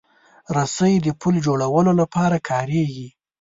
رسۍ 0.55 0.93
د 1.01 1.07
پُل 1.21 1.35
جوړولو 1.45 1.91
لپاره 2.01 2.37
کارېږي. 2.49 3.07